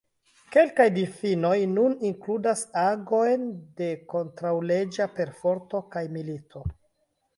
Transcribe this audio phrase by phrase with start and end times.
[0.53, 3.45] Kelkaj difinoj nun inkludas agojn
[3.83, 6.65] de kontraŭleĝa perforto kaj milito.